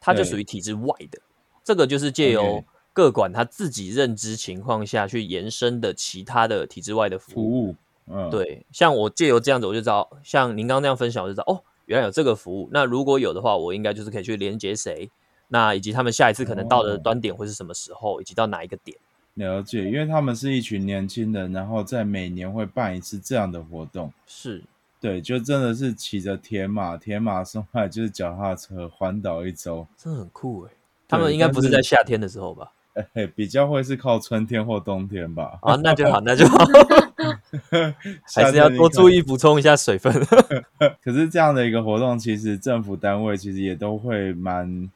[0.02, 1.22] 它就属于体制外的。
[1.64, 7.76] 这个就是借由各管他自己认知情况下去延伸的其他的体制外的服服务。
[8.08, 12.68] 嗯，，对，像我借由这样子，我就知道，像您刚刚这样分享，我就知道哦，原来有这个服务。
[12.72, 15.12] 那如果有的话，我应该就是可以去连接谁，
[15.50, 18.98] 那以及他们下一次可能到的哦端点会是什么时候，以及到哪一个点。
[19.36, 24.12] 了解，因为他们是一群年轻人，然后在每年会办一次这样的活动。
[24.26, 24.64] 是，
[25.00, 30.72] 对，就真的是骑着铁马，铁马送来就是脚踏车环岛一周，真的很酷哎。
[31.10, 32.72] 他们应该不是在夏天的时候吧？
[32.94, 35.58] 哎、嘿比较会是靠春天或冬天吧。
[35.62, 36.58] 啊，那就好，那就好，
[38.34, 40.14] 还是要多注意补充一下水分。
[41.02, 44.90] 可是这样的一个活动，其实政府单位其实也都会蛮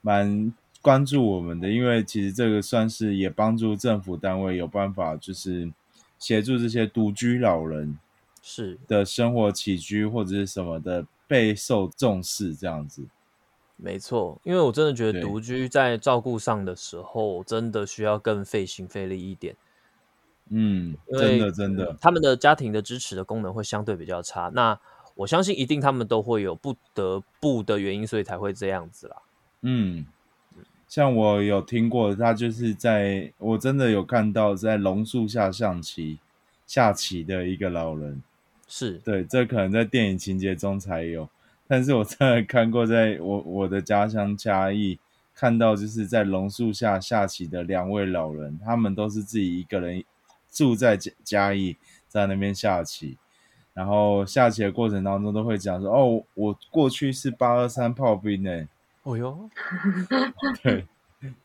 [0.00, 5.70] 蛮关注我们的，因为其实这个算是也帮助政府单位有办法，就是
[6.18, 7.98] 协助这些独居老人
[8.42, 13.02] 是，的生活起居或者是什么的备受重视，这样子。
[13.82, 19.56] 没错，因为我真的觉得独居在照顾上的时候，真的需要更费心费力一点。
[20.50, 24.50] 嗯，真的真的，他们的家庭的支持的功能会相对比较差。
[24.52, 24.78] 那
[25.14, 29.16] 我相信一定他们都会有不得不的原因，所以才会这样子啦。
[29.62, 30.04] 嗯，
[30.88, 36.18] 像我有听过，他就是在我真的有看到在榕树下象棋
[36.66, 38.20] 下棋的一个老人。
[38.66, 41.28] 是，对，这可能在电影情节中才有，
[41.70, 44.98] 但是我真的看过，在我我的家乡嘉义
[45.32, 50.02] 看到，就是在榕树下下棋的两位老人，他们都是自己一个人
[50.50, 51.76] 住在嘉嘉义，
[52.08, 53.16] 在那边下棋，
[53.72, 58.66] 然后下棋的过程当中都会讲说，哦，我过去是八二三炮兵呢，
[59.04, 59.48] 哦哟，
[60.64, 60.84] 对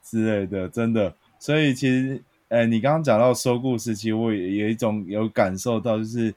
[0.02, 1.14] 之类的，真的。
[1.38, 6.34] 所以其实，呃，你刚刚讲到说故事，其实我也有一种有感受到，就是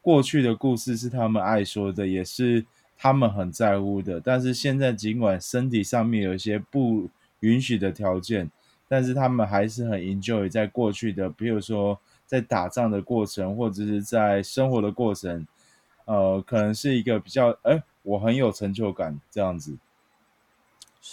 [0.00, 2.64] 过去的故事是他们爱说的，也是
[3.02, 4.20] 他们很在乎的。
[4.20, 7.08] 但是现在，尽管身体上面有一些不
[7.40, 8.48] 允许的条件，
[8.86, 15.44] 但是他们还是很 enjoy 在过去的，比如说在打仗的过程，或者是在生活的过程，
[16.04, 19.76] 呃，可能是一个比较，哎，我很有成就感这样子。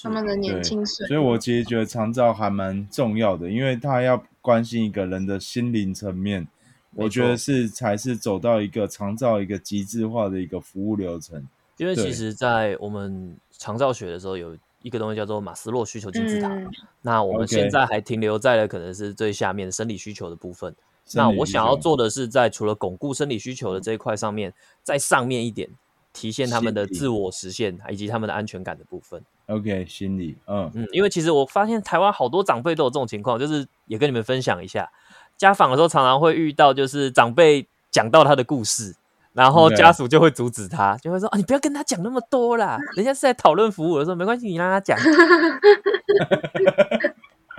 [0.04, 6.48] 他们的年轻岁所以我其实觉得长照还蛮重要的，因为他要关心一个人的心灵层面，
[6.94, 11.48] 我觉得是才是走到一个长照一个极致化的一个服务流程。
[11.80, 16.50] 对因为其实，在我们长照学的时候，有一个东西叫做马斯洛需求金字塔。
[16.50, 16.70] 嗯
[17.02, 20.76] 那我们现在还停留在了可能是最下面的生理需求的部分。
[21.14, 25.70] 那我想要做的是，在除了巩固生理需求的这一块上面，在上面一点，
[26.14, 29.24] 体现他们的自我实现以及他们的安全感的部分。
[29.48, 34.92] OK 心理，嗯，嗯，因为其实我发现台湾好多长辈都有这种情况，就是也跟你们分享一下，
[35.38, 38.94] 家访的时候常常会遇到，就是长辈讲到他的故事，
[39.40, 45.00] 然后家属就会阻止他，就会说啊，你不要跟他讲那么多啦， 人家是在讨论服务的时候，没关系，你让他讲。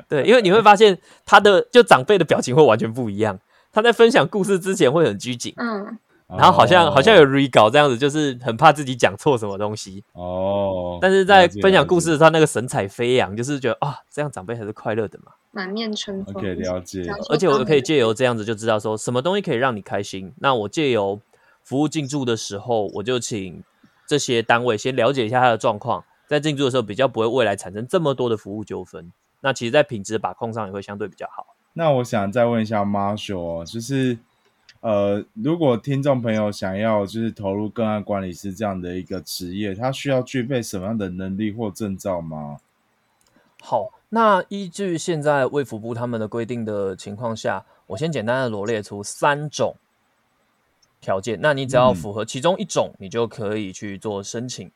[0.07, 3.39] 对，因为你会发现他的就长辈的表情会完全不一样，
[3.73, 5.97] 他在分享故事之前会很拘谨，嗯，
[6.37, 10.05] 然后好像、好像有哦 re 稿这样子，就是很怕自己讲错什么东西。
[10.13, 15.33] 哦，但是在分享故事的时候，那个神采飞扬，就是觉得啊，这样长辈才是快乐的嘛。
[15.53, 16.35] 满面春风。
[16.35, 20.33] OK 了解而且我可以借由这样子就知道说什么东西可以让你开心。
[20.39, 21.21] 那我借由
[21.65, 23.63] 服务进驻的时候，我就请
[24.07, 29.13] 这些单位先了解一下他的状况，在进驻的时候比较不会未来产生这么多的服务纠纷。
[29.41, 31.47] 那其实，在品质把控上也会相对比较好。
[31.73, 34.19] 那我想再问一下 Marshall，哦就是
[34.81, 42.59] 呃，如果听众朋友想要就是投入个案管理师这样的一个职业，他需要具备什么样的能力或证照吗？
[43.63, 49.77] 好，那依据现在卫福部他们的规定的情况下，我先简单的罗列出三种
[51.01, 51.39] 条件。
[51.41, 51.95] 那你只要嗯。
[51.95, 54.71] 符合其中一种，你就可以去做申请。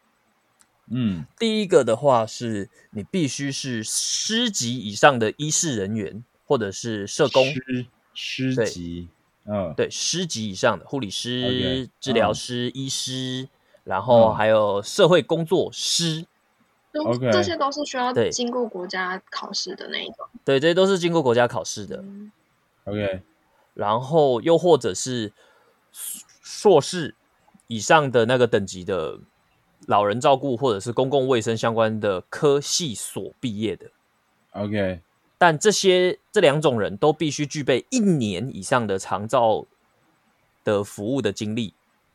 [0.90, 1.26] 嗯。
[1.38, 9.08] 第一个的话是你必须是师级以上的医事人员，或者是社工，师师对级，
[9.46, 13.48] 嗯，对，师级以上的护理师治疗师、医师，
[13.84, 14.34] 然后嗯。
[14.34, 16.26] 还有社会工作师，
[17.32, 18.30] 这些都是需要对。
[18.30, 20.28] 经过国家考试的那一种。
[20.44, 21.96] 对，这些都是经过国家考试的。
[21.96, 22.30] 嗯。
[22.84, 23.22] OK，
[23.72, 25.32] 然后又或者是
[26.42, 27.14] 硕士
[27.68, 29.18] 以上的那个等级的
[29.86, 33.86] 老人照顾或者是公共卫生相关的科系所毕业的。
[34.52, 35.00] OK，
[35.38, 39.66] 但这些这两种人都必须具备一年以上的长照
[40.64, 41.74] 的服务的经历，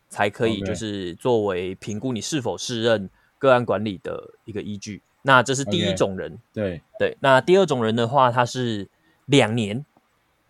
[0.09, 5.01] 才可以就是作为评估你是否适任个案管理的一个依据。
[5.21, 6.39] 那这是第一种人。
[6.53, 8.87] 对，对，那第二种人的话，他是
[9.25, 9.85] 两年。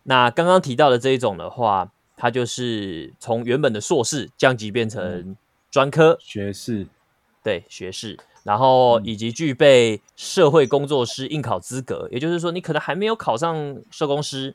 [0.04, 5.34] 那刚刚提到的这一种的话，他就是从原本的硕士降级变成
[5.70, 6.86] 专科，学士，
[7.42, 9.06] 对学士，然后嗯。
[9.06, 14.54] 以及具备社会工作师应考资格，也就是说，你可能还没有考上社工师，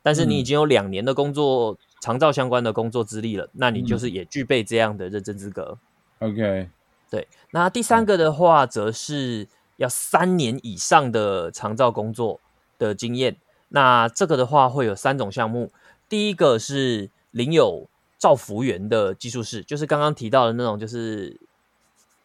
[0.00, 0.44] 但是你已嗯。
[0.44, 5.76] 经有两年的工作长照相关的工作资历了，那你就是嗯也具备这样的认证资格。
[6.20, 6.68] OK，
[7.10, 12.38] 对，那第三个的话，则是要三年以上的长照工作
[12.78, 13.36] 的经验。
[13.74, 15.72] 那这个的话会有三种项目，
[16.12, 21.40] 第一个是领有照服员的技术室，就是刚刚提到的那种，就是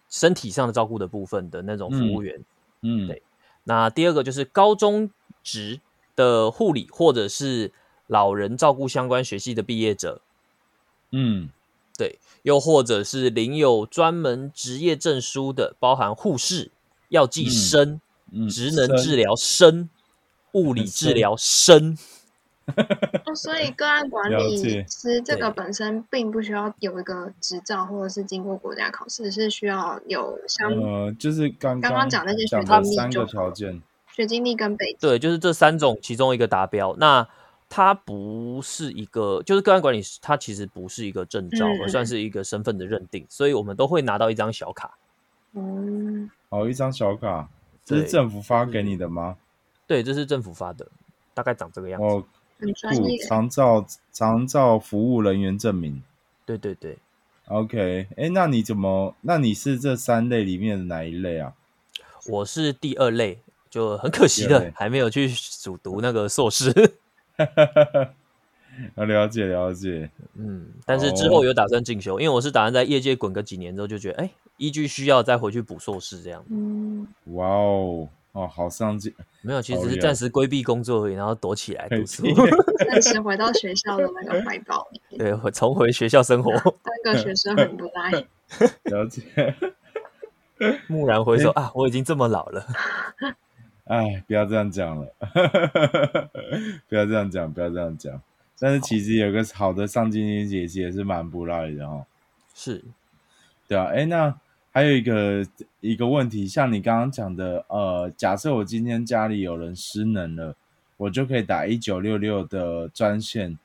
[0.10, 2.44] 身体上的照顾的部分的那种服务员。
[2.82, 3.24] 嗯，对。
[3.64, 5.10] 那第二个就是高中
[5.42, 5.80] 职
[6.18, 7.72] 的护理或者是
[8.08, 10.22] 老人照顾相关学系的毕业者，
[11.12, 11.50] 嗯。
[11.98, 16.72] 对，又或者是领有专门职业证书的，包含护士、
[17.08, 17.50] 药剂嗯。
[17.50, 18.02] 生、
[18.34, 19.90] 嗯，职能治疗生、
[20.52, 21.98] 物理治疗生。
[23.26, 33.82] 哦所以个案管理解师这个本身并不需要有一个执照，或者是经过国家考试，是需要有相呃，就是刚刚刚讲那些讲学经历的三个就条件。
[34.14, 34.98] 学经历跟背景。
[35.00, 36.96] 对，就是这三种其中一个达标。
[36.98, 37.28] 那
[37.70, 44.98] 它不是一个，就是个案管理师，它其实不是一个证照，嗯而算是一个身份的认定，所以我们都会拿到一张小卡。
[45.54, 47.48] 嗯，哦，一张小卡，
[47.86, 49.38] 这是政府发给你的吗？
[49.86, 50.88] 对，这是政府发的，
[51.34, 52.08] 大概长这个样子。
[52.08, 52.24] 哦，
[52.60, 53.18] 很专业。
[53.28, 56.02] 长照长照服务人员证明。
[56.46, 56.98] 对对对
[57.48, 59.16] ，OK，哎，那你怎么？
[59.22, 61.54] 那你是这三类里面的哪一类啊？
[62.30, 63.40] 我是第二类，
[63.70, 65.30] 就很可惜的，还没有去
[65.62, 66.72] 主读那个硕士。
[68.96, 70.10] 啊，了解了解。
[70.36, 76.44] 嗯，但是哦之后有打算进修，因为我是打算在业界滚个几年之后，就觉得哎，依据需要再回去补硕士这样。
[76.50, 79.12] 嗯，哇哦，哦，好上进。
[79.42, 82.24] 没有，其实是暂时规避工作而已，然后躲起来读书，
[82.88, 86.52] 暂时回到学校的那个怀抱里，对，回重回学校生活。
[86.54, 88.12] 当个学生很不赖。
[88.96, 89.24] 了解。
[90.88, 92.66] 蓦然回首啊，我已经这么老了。
[93.86, 95.12] 哎，不要这样讲了，
[96.88, 98.22] 不要这样讲，不要这样讲。
[98.60, 102.06] 但是其实有个好的上进心也是也是蛮不赖的哦。
[102.54, 102.84] 是，
[103.68, 104.36] 对啊，哎，那
[104.78, 105.44] 还有一个
[105.82, 110.56] 一个问题，像你刚刚讲的，呃，假设我今天家里有人失能了，
[110.98, 113.58] 我就可以打一九六六的专线，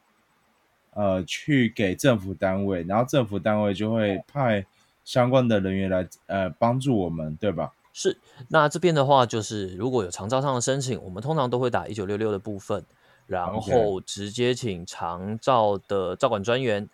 [0.94, 4.64] 呃，去给政府单位，然后政府单位就会派
[5.05, 7.75] 相关的人员来呃帮助我们，对吧？
[7.92, 8.16] 是，
[8.48, 12.83] 那这边的话，就是如果有长照上的申请，我们通常都会打一九六六的部分，
[13.27, 16.88] 然后直接请长照的照管专员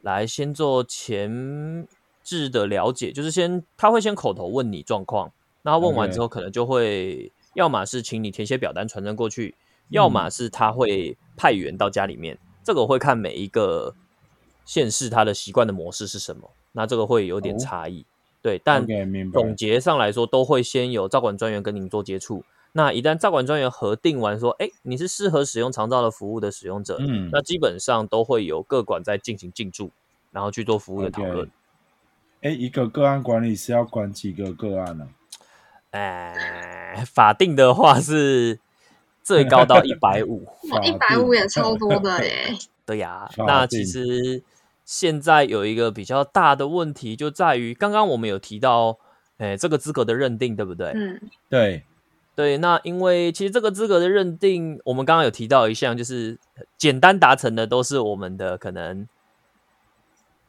[0.00, 1.86] 来先做前
[2.30, 9.56] 置的了解，就是先他会先口头问你状况，那他问完之后，可能就会要么是请你填写表单传真过去，
[9.88, 13.96] 要么嗯是他会派员到家里面，这个我会看每一个
[14.64, 18.06] 县市他的习惯的模式是什么，那这个会有点哦差异。
[18.40, 18.86] 对，但
[19.32, 22.44] 总结上来说，都会先有照管专员跟您做接触。
[22.72, 29.90] 那一旦照管专员核定完说，哎，你是适合使用长照的服务的使用者，嗯那基本上都会有各管在进行进驻，
[30.30, 31.50] 然后去做服务的讨论。
[32.42, 35.08] 哎，一个个案管理是要管几个个案呢、
[35.90, 38.58] 哎，法定的话是
[39.22, 40.46] 最高到 一百五。
[40.70, 44.42] 法一百五也超多的耶，对呀，法那其实
[44.86, 48.98] 现在有一个比较大的问题，就在于刚刚我们有提到，
[49.36, 50.92] 哎，这个资格的认定，对不对？
[50.94, 51.84] 嗯，对，
[52.34, 56.38] 对，那因为其实这个资格的认定，我们刚刚有提到一项，就是
[56.78, 59.06] 简单达成的都是我们的可能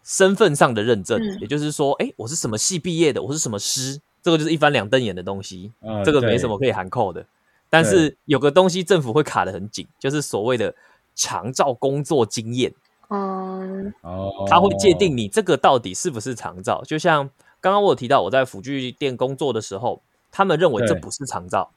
[0.04, 1.40] 身份上的认证，嗯。
[1.42, 7.26] 也就是说，哎，我是什么系毕业的，我是什么师，这个就是一翻两瞪眼的东西，呃这个没什么可以含扣的。
[7.70, 10.76] 但是有个东西政府会卡得很紧，就是所谓的
[11.16, 12.74] 长照工作经验，
[13.10, 16.84] 嗯，哦，他会界定你这个到底是不是长照。
[16.86, 17.30] 就像
[17.62, 21.72] 刚刚我有提到，我在辅具店工作的时候，他们认为这不是长照。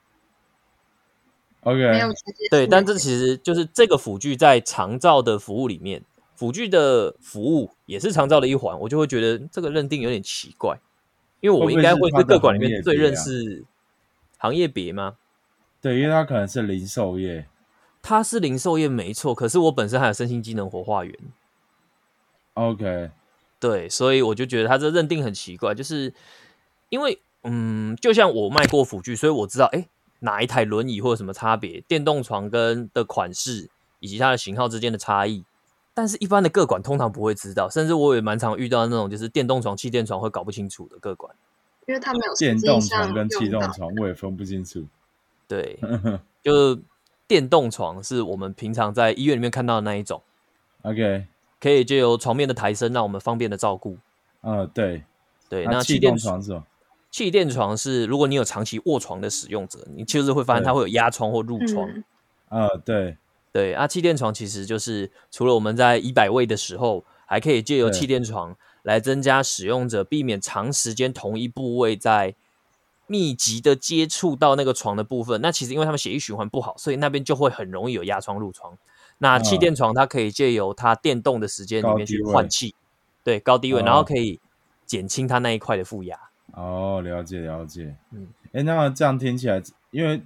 [1.61, 2.09] OK，没有
[2.51, 6.03] 对，但这其实就是这个辅具在长照的服务里面，
[6.35, 10.79] 辅具的服务也是长照的一环，我就会觉得这个认定有点奇怪，
[11.41, 13.65] 因为我应该会是各管里面最认识
[14.39, 15.17] 行业别吗？
[15.81, 17.47] 对，因为它可能是零售业。
[18.03, 21.19] 它是零售业没错，可是我本身还有身心机能活化员
[22.53, 23.11] ，OK，
[23.59, 26.13] 对，所以我就觉得他这认定很奇怪，就是
[26.91, 29.89] 因为嗯，就像我卖过辅具，所以我知道哎
[30.21, 33.71] 哪一台轮椅或者什么差别，电动床跟的款式
[34.01, 35.45] 以及它的型号之间的差异。
[35.95, 41.35] 但是，一般的个管通常不会知道，甚至我也蛮常遇到那种就是电动床、气垫床会搞不清楚的个管。
[41.87, 44.85] 因为他没有电动床跟气动床我也分不清楚。
[45.47, 45.79] 对，
[46.43, 46.79] 就
[47.29, 50.21] 电动床是我们平常在医院里面看到的那一种
[50.83, 51.27] ，OK，
[51.61, 53.99] 可以借由床面的抬升让我们方便的照顾。
[54.41, 55.05] 呃，对，
[55.49, 56.65] 对，那气垫床是什么？
[57.11, 61.89] 气垫床是，如果你有长期卧床的使用者，你就是会发现它会有压疮或褥疮。
[61.89, 62.05] 嗯
[62.49, 63.17] 呃，对，
[63.55, 72.35] 对啊，气垫床其实就是除了我们在一百位的时候，还可以借由对气垫床来增加使用者避免长时间同一部位在
[73.07, 75.41] 密集的接触到那个床的部分。
[75.41, 78.77] 那其实因为他们血液循环不好，所以那边就会很容易有压疮、褥疮。
[79.19, 82.75] 那气嗯垫床它可以借由它电动的时间里面去换气，
[83.23, 84.41] 对高低位，然后哦可以
[84.85, 86.19] 减轻它那一块的负压。
[86.55, 87.95] 哦，了解了解。
[88.11, 90.21] 嗯，哎，那这样听起来，因为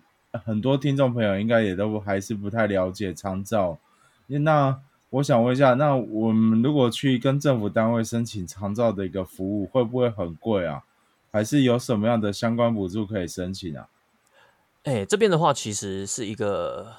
[0.45, 3.79] 很多听众朋友应该也都还是不太了解长照。
[4.27, 4.79] 那
[5.11, 10.83] 我想问一下，那我们如果去跟政府单位申请长照的一个服务，会不会很贵啊？
[11.31, 13.89] 还是有什么样的相关补助可以申请啊？
[14.85, 16.95] 哎，这边的话其实是一个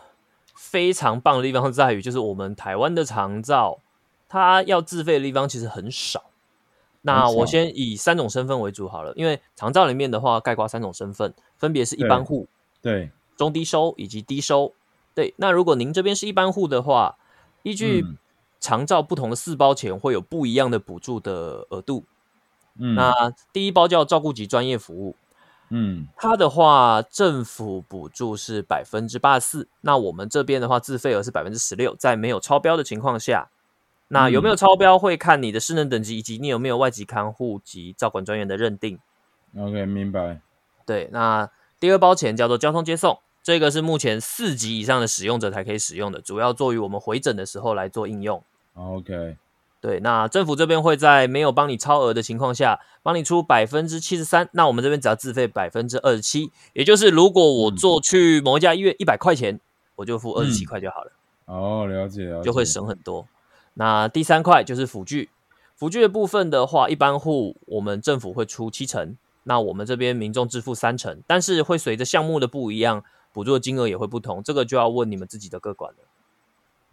[0.56, 3.80] 非常棒的地方，在于就是我们台湾的长照，
[4.28, 6.26] 它要自费的地方其实很少。
[7.02, 12.48] 那我先以三种身份为主好了，因为长照里面的话，概括三种身份，分别是一般户、
[12.82, 13.10] 对，
[13.40, 14.74] 中低收以及低收。
[15.16, 17.16] 对，那如果您这边是一般户的话，
[17.64, 18.18] 依据嗯
[18.60, 22.04] 长照不同的四包钱会有不一样的补助的额度。
[22.78, 25.16] 嗯，那第一包叫照顾及专业服务，
[25.70, 33.50] 嗯它的话，政府补助是百分之八十四，那我们这边的话，自费额是百分之十六，在没有超标的情况下，
[34.10, 39.00] 那有没有嗯超标会看你的失能等级以及你有没有外籍看护及照管专员的认定。
[39.58, 40.42] ，OK，明白。
[40.86, 48.44] 对，那第二包钱叫做交通接送，这个是目前四级以上的使用者才可以使用的，主要做于我们回诊的时候来做应用。
[48.76, 49.38] OK，
[49.82, 54.50] 对，那政府这边会在没有帮你超额的情况下，帮你出百分之七十三。
[54.54, 59.60] 那我们这边只要自费百分之二十七，也就是如果我嗯做去某一家医院一百块钱，
[59.96, 61.12] 我就付二十七嗯块就好了，
[61.46, 63.28] 哦，了解了解，就会省很多。
[63.74, 65.30] 那第三块就是辅具，
[65.76, 75.98] 辅具的部分的话，一般户我们政府会出七成，那我们这边民众支付三成，但是会随着项目的不一样，补助的金额也会不同，这个就要问你们自己的各管了，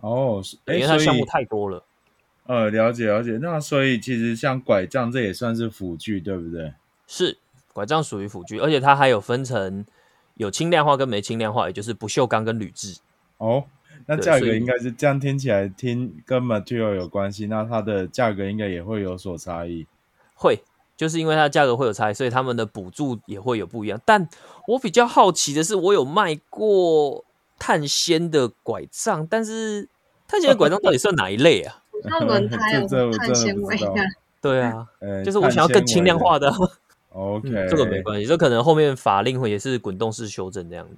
[0.00, 1.82] 哦，是哎，因为它项目太多了。
[2.46, 3.38] 呃，了解了解。
[3.42, 6.72] 那所以其实像拐杖这也算是辅具，对不对？
[7.06, 7.38] 是
[7.72, 9.84] 拐杖属于辅具，而且它还有分成
[10.34, 12.98] 有轻量化跟没轻量化，也就是不锈钢跟铝制。
[13.38, 13.64] 哦，
[14.06, 19.86] 那价格应该是这样听起来听跟 material 有关系，那它的价格应该也会有所差异。
[20.34, 20.62] 会，
[20.96, 24.00] 就是因为它的价格会有差异，所以他们的补助也会有不一样。
[24.04, 24.28] 但
[24.66, 27.24] 我比较好奇的是，我有卖过
[27.58, 29.88] 碳纤的拐杖，但是
[30.26, 31.82] 碳纤的拐杖到底算哪一类啊？
[32.04, 33.78] 那轮胎 有碳纤维
[34.40, 36.52] 对啊，呃，就是我想要更轻量化的。
[37.10, 40.96] OK，、嗯，这个没关系，这可能后面法令会也是滚动式修正这样子。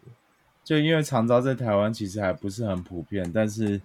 [0.65, 3.81] 就因为长照在台湾其实还不是很普遍，但是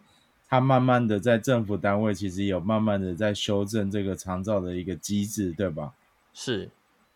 [0.50, 5.94] 它慢慢的在政府单位其实有慢慢的在修正这个长照的一个机制，对吧？
[6.34, 6.70] 是，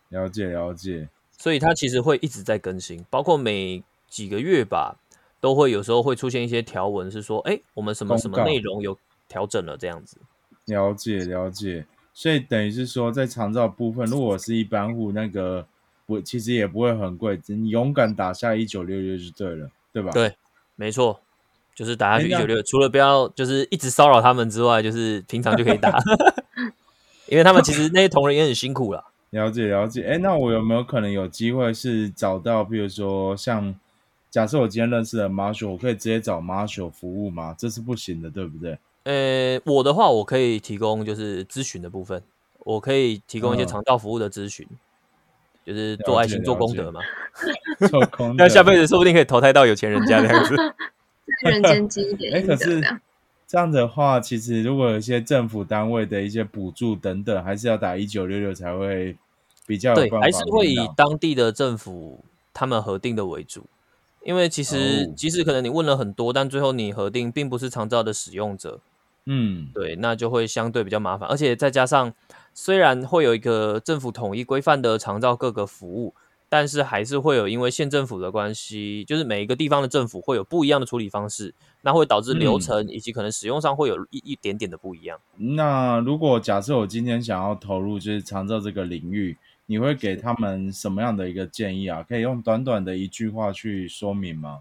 [0.08, 1.08] 了解了解。
[1.36, 4.96] 所以它其实会一直在更新，包括每几个月吧，
[5.40, 8.98] 都会有时候会出现一些条文，是说，哎，我们什么什么内容有
[9.28, 10.16] 调整了这样子。
[10.64, 15.66] 了解了解，所以等于是说，在长照部分，如果是一般户，那个
[16.06, 20.10] 不其实也不会很贵，你勇敢打下一九六六就对了，对吧？
[20.12, 20.34] 对，
[20.74, 21.20] 没错，
[21.74, 25.98] 就是打下去一九六，除了不要就是一直骚扰他们之外，就是平常就可以打，
[27.28, 29.04] 因为他们其实那些同仁也很辛苦啦。
[29.30, 30.02] 了解了解。
[30.04, 33.74] 哎，那我有没有可能有机会是找到，比如说像
[34.30, 37.54] 假设我今天认识了 Marshall，我可以直接找 Marshall 服务吗？
[37.58, 38.78] 这是不行的，对不对？
[39.04, 42.22] 呃，我的话，我可以提供就是咨询的部分，
[42.60, 44.66] 我可以提供一些嗯长照服务的咨询，
[45.64, 47.00] 就是做爱心、做功德嘛。
[47.88, 50.56] 做功德 那下辈子说不定可以投胎到有钱人家这样子。
[51.44, 52.88] 在人间积一点哎，阴可是德
[53.48, 53.72] 这样。
[53.72, 59.16] 的话，其实如果有一些政府单位的一些补助等等，还是要打一九六六才会
[59.66, 62.22] 比较有对，办法还是会以当地的政府
[62.52, 63.64] 他们核定的为主，
[64.24, 68.80] 因为其实哦即使可能你问了很多，但最后你核定并不是长照的使用者，
[69.24, 72.12] 嗯，对，那就会相对比较麻烦，而且再加上
[72.52, 76.14] 虽然会有一个政府统一规范的长照各个服务，
[76.48, 85.18] 但是还是会有因为县政府的关系，就是每一个地方的政府会有不一样的处理方式，那会导致流嗯程以及可能使用上会有一一点点的不一样。
[85.36, 89.36] 那如果假设我今天想要投入就是长照这个领域，
[89.66, 92.02] 你会给他们什么样的一个建议啊？
[92.08, 94.60] 可以用短短的一句话去说明吗？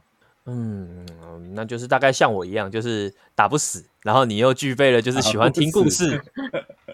[0.49, 1.05] 嗯，
[1.53, 6.21] 那就是大概像我一样，就是打不死，然后你又具备了就是喜欢听故事，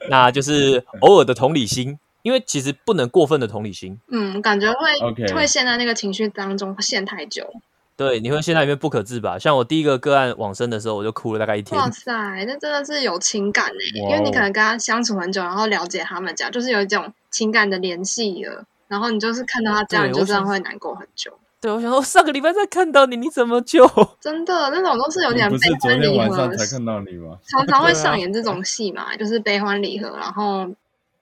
[0.10, 7.47] 那就是偶尔的同理心，因为其实不能过分的同理心，嗯，感觉会会陷在那个情绪当中，陷太久。
[7.95, 9.38] 对，你会陷在里面不可自拔。
[9.38, 11.80] 像我第一个个案往生的时候，我就哭了大概一天。
[11.80, 12.11] 哇塞，
[12.47, 18.65] 那真的是有情感哎，哇哦因为你可能跟他相处很久，然后了解他们家，就是有一种情感的联系了。
[18.88, 21.32] 然后你就是看到他这样，你就这样会难过很久。
[21.61, 23.88] 对，我想说上个礼拜才看到你，你怎么就？
[24.19, 27.38] 真的，那种都是有点悲欢离合天晚上，才看到你吗？
[27.47, 30.67] 常常会 上演这种戏嘛，就是悲欢离合，然后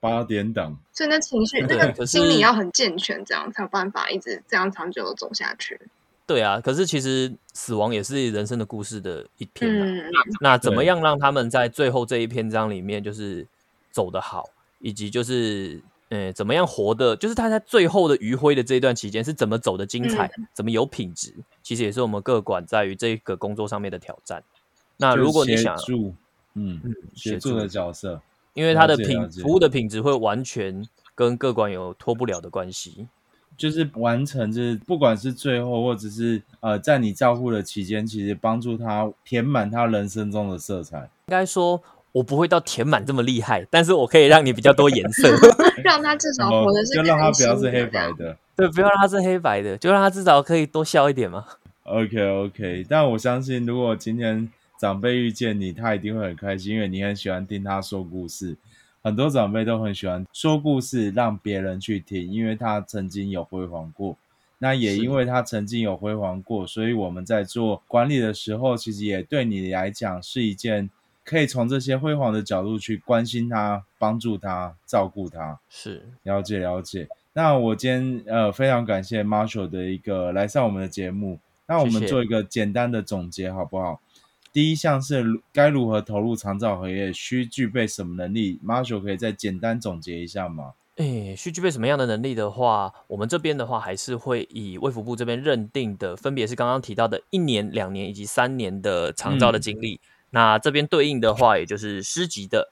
[0.01, 5.79] 八点档，所以那情绪那个心理要很健全，这样才有办法一直这样长久的走下去。
[6.25, 9.85] 对啊，可是其实死亡也是人生的故事的一篇、啊。
[9.85, 13.45] 嗯，那怎么对样让他们在最后这一篇章里面就是
[13.91, 14.49] 走得好，
[14.79, 24.41] 以及就是呃怎么样活的，就是他在最后的余晖的这一段期间是怎么走的精彩，怎么有品质，其实也是我们各管在于这个工作上面的挑战。
[24.97, 25.75] 那如果你想，
[26.53, 26.81] 嗯，
[27.13, 28.21] 协助的角色，
[28.53, 30.85] 因为它的品服务的品质会完全
[31.15, 33.07] 跟各管有脱不了的关系。
[33.57, 40.97] 就是完成，就是不管是最后或者是呃，在你照顾的期间，其实帮助他填满他人生中的色彩。
[41.27, 41.79] 应该说，
[42.11, 45.29] 我不会到填满这么厉害，但是我可以让你比较多颜色。
[45.83, 48.35] 让他至少活的是就让他不要是黑白的。
[48.55, 51.45] 对，不要让他是黑白的，就让他至少可以多笑一点嘛。
[51.83, 54.49] OK OK，但我相信，如果今天
[54.81, 58.57] 长辈遇见你，他一定会很开心，因为你很喜欢听他说故事。
[59.03, 64.17] 很多长辈都很喜欢说故事，让别人去听，因为他曾经有辉煌过。
[64.57, 70.89] 那也因为他曾经有辉煌过，所以我们在做管理的时候，其实也对你来讲是一件
[71.23, 75.59] 可以从这些辉煌的角度去关心他、帮助他、照顾他。
[75.69, 77.07] 是，了解了解。
[77.33, 81.37] 那我今天呃非常感谢 Marshall 的一个来上我们的节目。
[81.67, 84.01] 那我们做一个简单的总结好不好？
[84.53, 90.73] 第一项是如该如何投入长照合约，需具备什么能力？Marshall 可以再简单总结一下吗？
[90.97, 99.99] 诶，需具备什么样的能力的话，我们这边的话还是会以卫福部这边认定的，分别是刚刚提到的一年、两年以及三年的长照的嗯经历。
[100.31, 102.71] 那这边对应的话，也就是师级的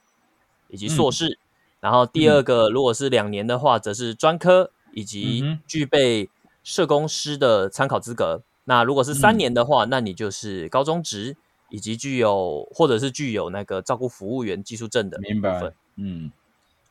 [0.68, 1.40] 以及硕嗯士。
[1.80, 6.30] 然后第二个，如果是两年的话，则是专科以及具备
[6.62, 8.42] 社工师的参考资格。
[8.66, 11.38] 那如果是三嗯年的话，那你就是高中职
[11.70, 15.74] 以及具有或者是具有那个照顾服务员技术证的明白。。
[15.96, 16.32] 嗯，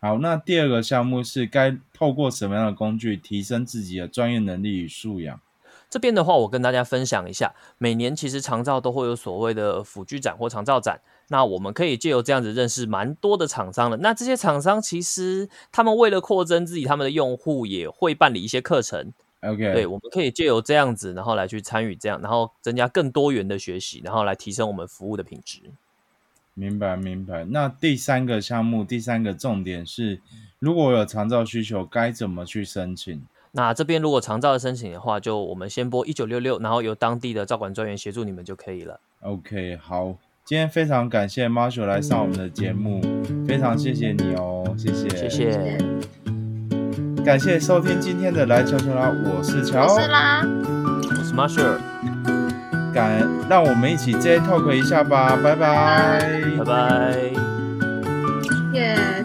[0.01, 0.18] 好。
[0.18, 5.41] 那第二个项目是该透过什么样的工具提升自己的专业能力与素养？
[5.91, 13.97] 这边的话，我跟大家分享一下，每年其实长照都会有所谓的辅具展或长照展，那我们可以借由这样子认识蛮多的厂商的。
[13.97, 19.14] 那这些厂商其实他们为了扩增自己他们的用户，也会办理一些课程。
[19.41, 25.61] OK，对，我们可以借由这样子，然后来去参与这样，然后增加更多元的学习，然后来提升我们服务的品质。
[26.55, 27.45] 明白明白。
[27.45, 30.20] 那第三个项目，第三个重点是，
[30.59, 33.22] 如果有长照需求，该怎么去申请？
[33.53, 38.99] 那这边如果长照的申请的话，就我们先拨一九六六，然后由当地的照管专员协助你们就可以了。
[39.20, 43.01] OK，好，今天非常感谢 Marshall 来上我们的节目，
[43.47, 45.78] 非常谢谢你哦，谢谢，谢谢，
[47.29, 50.01] 感谢收听今天的《来球球啦》，我是乔，我
[51.22, 51.61] 是马雪，
[52.91, 53.20] 感
[53.51, 57.18] 让我们一起 J talk 一下吧，拜拜，拜拜，
[58.72, 59.18] 耶。